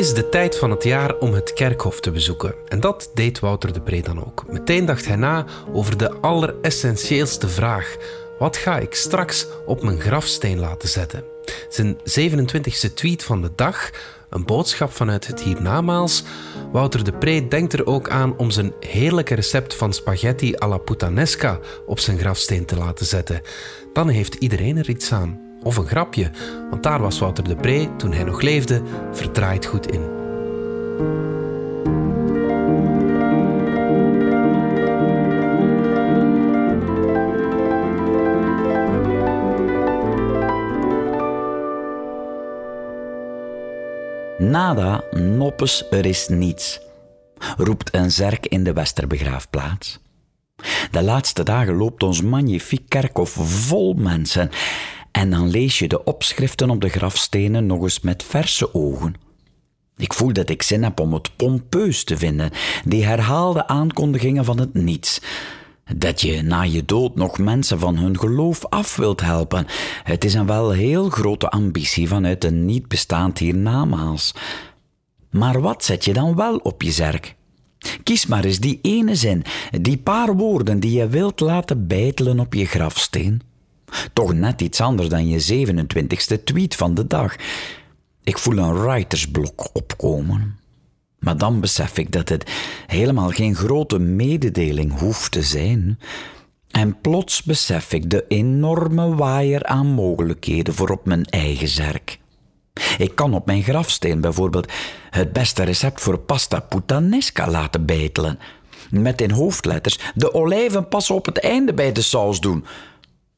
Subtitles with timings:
[0.00, 2.54] is de tijd van het jaar om het kerkhof te bezoeken.
[2.68, 4.44] En dat deed Wouter de Pre dan ook.
[4.48, 7.96] Meteen dacht hij na over de alleressentieelste vraag.
[8.38, 11.24] Wat ga ik straks op mijn grafsteen laten zetten?
[11.68, 13.90] Zijn 27e tweet van de dag,
[14.30, 16.22] een boodschap vanuit het hiernamaals.
[16.72, 21.58] Wouter de Pre denkt er ook aan om zijn heerlijke recept van spaghetti alla puttanesca
[21.86, 23.40] op zijn grafsteen te laten zetten.
[23.92, 25.49] Dan heeft iedereen er iets aan.
[25.62, 26.30] Of een grapje,
[26.70, 28.82] want daar was Wouter de Pre, toen hij nog leefde,
[29.12, 30.18] verdraaid goed in.
[44.38, 46.80] Nada, noppes, er is niets,
[47.56, 50.00] roept een zerk in de Westerbegraafplaats.
[50.90, 54.50] De laatste dagen loopt ons magnifiek kerkhof vol mensen
[55.20, 59.14] en dan lees je de opschriften op de grafstenen nog eens met verse ogen.
[59.96, 62.50] Ik voel dat ik zin heb om het pompeus te vinden,
[62.84, 65.20] die herhaalde aankondigingen van het niets.
[65.96, 69.66] Dat je na je dood nog mensen van hun geloof af wilt helpen.
[70.02, 74.34] Het is een wel heel grote ambitie vanuit een niet bestaand hiernamaals.
[75.30, 77.34] Maar wat zet je dan wel op je zerk?
[78.02, 79.44] Kies maar eens die ene zin,
[79.80, 83.49] die paar woorden die je wilt laten bijtelen op je grafsteen.
[84.12, 87.36] Toch net iets anders dan je 27ste tweet van de dag.
[88.22, 90.58] Ik voel een writersblok opkomen.
[91.18, 92.50] Maar dan besef ik dat het
[92.86, 95.98] helemaal geen grote mededeling hoeft te zijn.
[96.70, 102.18] En plots besef ik de enorme waaier aan mogelijkheden voor op mijn eigen zerk.
[102.98, 104.72] Ik kan op mijn grafsteen bijvoorbeeld
[105.10, 108.38] het beste recept voor pasta puttanesca laten bijtelen.
[108.90, 112.64] Met in hoofdletters de olijven pas op het einde bij de saus doen.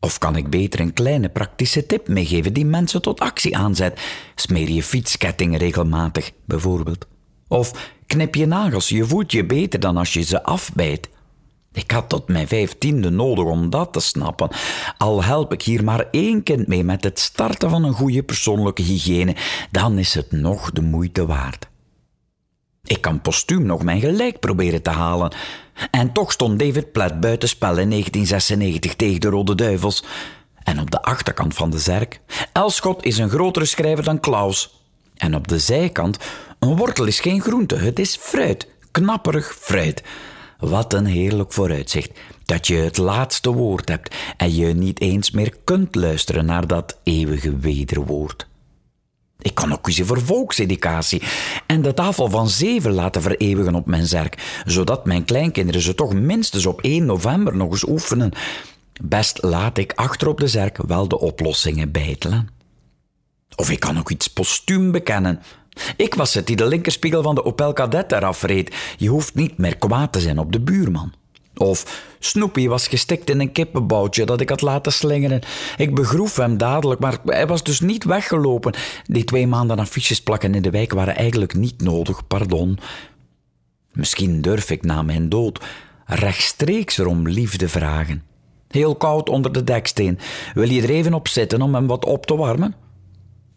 [0.00, 4.00] Of kan ik beter een kleine praktische tip meegeven die mensen tot actie aanzet?
[4.34, 7.06] Smeer je fietsketting regelmatig, bijvoorbeeld.
[7.48, 11.08] Of knip je nagels, je voelt je beter dan als je ze afbijt.
[11.72, 14.48] Ik had tot mijn vijftiende nodig om dat te snappen.
[14.98, 18.82] Al help ik hier maar één kind mee met het starten van een goede persoonlijke
[18.82, 19.36] hygiëne,
[19.70, 21.68] dan is het nog de moeite waard.
[22.84, 25.32] Ik kan postuum nog mijn gelijk proberen te halen.
[25.90, 30.04] En toch stond David Platt buitenspel in 1996 tegen de Rode Duivels.
[30.62, 32.20] En op de achterkant van de zerk.
[32.52, 34.82] Elschot is een grotere schrijver dan Klaus.
[35.16, 36.18] En op de zijkant,
[36.58, 38.66] een wortel is geen groente, het is fruit.
[38.90, 40.02] Knapperig fruit.
[40.58, 42.10] Wat een heerlijk vooruitzicht.
[42.44, 46.98] Dat je het laatste woord hebt en je niet eens meer kunt luisteren naar dat
[47.02, 48.49] eeuwige wederwoord.
[49.42, 51.22] Ik kan ook kiezen voor volkseducatie
[51.66, 56.14] en de tafel van zeven laten vereeuwigen op mijn zerk, zodat mijn kleinkinderen ze toch
[56.14, 58.32] minstens op 1 november nog eens oefenen.
[59.02, 62.48] Best laat ik achter op de zerk wel de oplossingen bijtelen.
[63.56, 65.42] Of ik kan ook iets postuum bekennen.
[65.96, 68.74] Ik was het die de linkerspiegel van de Opel Kadett eraf reed.
[68.96, 71.12] Je hoeft niet meer kwaad te zijn op de buurman.
[71.60, 75.40] Of Snoopy was gestikt in een kippenboutje dat ik had laten slingeren.
[75.76, 78.74] Ik begroef hem dadelijk, maar hij was dus niet weggelopen.
[79.04, 82.78] Die twee maanden affiches plakken in de wijk waren eigenlijk niet nodig, pardon.
[83.92, 85.60] Misschien durf ik na mijn dood
[86.06, 88.22] rechtstreeks erom liefde vragen.
[88.68, 90.18] Heel koud onder de deksteen.
[90.54, 92.74] Wil je er even op zitten om hem wat op te warmen?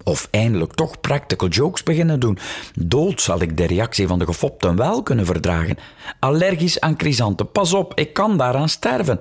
[0.03, 2.38] Of eindelijk toch practical jokes beginnen doen.
[2.75, 5.78] Dood zal ik de reactie van de gefopten wel kunnen verdragen.
[6.19, 9.19] Allergisch aan chrysanten, pas op, ik kan daaraan sterven.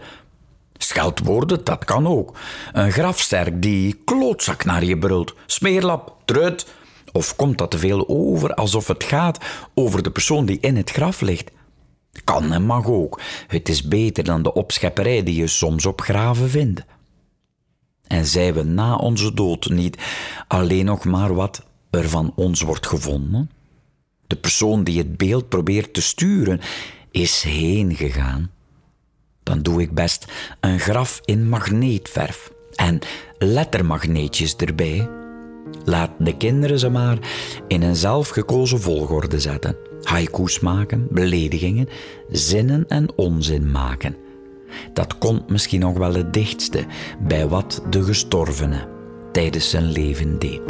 [0.79, 2.37] Scheldwoorden, dat kan ook.
[2.73, 5.35] Een grafsterk die klootzak naar je brult.
[5.47, 6.67] Smeerlap, trut.
[7.13, 9.39] Of komt dat te veel over alsof het gaat
[9.75, 11.51] over de persoon die in het graf ligt?
[12.25, 13.21] Kan en mag ook.
[13.47, 16.85] Het is beter dan de opschepperij die je soms op graven vindt.
[18.13, 19.99] En zijn we na onze dood niet
[20.49, 23.51] alleen nog maar wat er van ons wordt gevonden?
[24.27, 26.61] De persoon die het beeld probeert te sturen
[27.11, 28.51] is heen gegaan.
[29.43, 32.99] Dan doe ik best een graf in magneetverf en
[33.39, 35.09] lettermagneetjes erbij.
[35.85, 37.19] Laat de kinderen ze maar
[37.69, 39.77] in een zelfgekozen volgorde zetten.
[40.03, 41.89] Haiku's maken, beledigingen,
[42.31, 44.17] zinnen en onzin maken.
[44.93, 46.85] Dat komt misschien nog wel het dichtste
[47.19, 48.89] bij wat de gestorvene
[49.33, 50.61] tijdens zijn leven deed.